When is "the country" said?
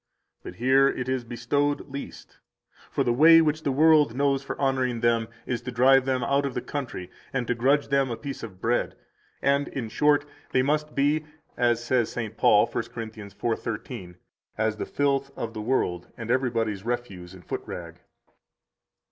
6.55-7.11